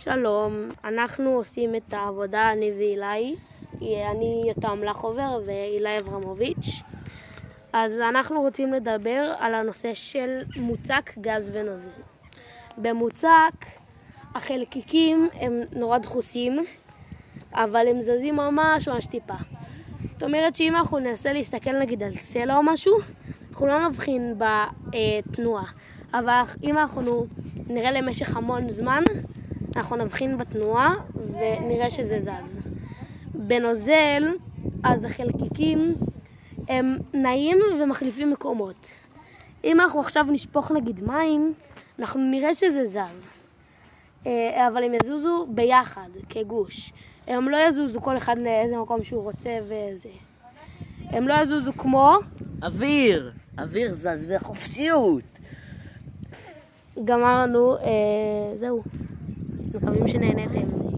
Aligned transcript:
שלום, 0.00 0.68
אנחנו 0.84 1.30
עושים 1.30 1.74
את 1.74 1.94
העבודה, 1.94 2.52
אני 2.52 2.72
ואילי. 2.78 3.36
אני 3.82 4.42
יותם 4.48 4.84
לחובר 4.84 5.40
ואילי 5.46 5.98
אברמוביץ'. 5.98 6.82
אז 7.72 8.00
אנחנו 8.00 8.40
רוצים 8.40 8.72
לדבר 8.72 9.32
על 9.38 9.54
הנושא 9.54 9.94
של 9.94 10.38
מוצק, 10.56 11.12
גז 11.20 11.50
ונוזל. 11.54 11.90
במוצק 12.78 13.66
החלקיקים 14.34 15.28
הם 15.34 15.60
נורא 15.72 15.98
דחוסים, 15.98 16.58
אבל 17.52 17.86
הם 17.88 18.00
זזים 18.00 18.36
ממש 18.36 18.88
ממש 18.88 19.06
טיפה. 19.06 19.36
זאת 20.08 20.22
אומרת 20.22 20.54
שאם 20.54 20.76
אנחנו 20.76 20.98
ננסה 20.98 21.32
להסתכל 21.32 21.78
נגיד 21.78 22.02
על 22.02 22.12
סלע 22.12 22.56
או 22.56 22.62
משהו, 22.62 22.94
אנחנו 23.50 23.66
לא 23.66 23.88
נבחין 23.88 24.34
בתנועה. 24.38 25.66
אבל 26.14 26.42
אם 26.62 26.78
אנחנו 26.78 27.26
נראה 27.68 27.90
למשך 27.90 28.36
המון 28.36 28.68
זמן, 28.68 29.02
אנחנו 29.78 29.96
נבחין 29.96 30.38
בתנועה 30.38 30.94
ונראה 31.14 31.90
שזה 31.90 32.20
זז. 32.20 32.58
בנוזל, 33.34 34.32
אז 34.84 35.04
החלקיקים 35.04 35.94
הם 36.68 36.98
נעים 37.14 37.58
ומחליפים 37.80 38.30
מקומות. 38.30 38.88
אם 39.64 39.80
אנחנו 39.80 40.00
עכשיו 40.00 40.24
נשפוך 40.24 40.72
נגיד 40.72 41.04
מים, 41.04 41.54
אנחנו 41.98 42.20
נראה 42.20 42.54
שזה 42.54 42.86
זז. 42.86 43.28
אה, 44.26 44.68
אבל 44.68 44.84
הם 44.84 44.92
יזוזו 45.02 45.46
ביחד, 45.50 46.08
כגוש. 46.28 46.92
הם 47.26 47.48
לא 47.48 47.56
יזוזו 47.56 48.00
כל 48.00 48.16
אחד 48.16 48.38
לאיזה 48.38 48.76
מקום 48.76 49.02
שהוא 49.02 49.22
רוצה 49.22 49.58
וזה. 49.62 50.08
הם 51.02 51.28
לא 51.28 51.34
יזוזו 51.34 51.72
כמו... 51.72 52.16
אוויר! 52.62 53.32
אוויר 53.58 53.92
זז 53.92 54.26
בחופשיות! 54.30 55.38
גמרנו, 57.04 57.76
אה, 57.76 57.82
זהו. 58.54 58.82
מקווים 59.73 60.07
שנהניתם. 60.07 60.83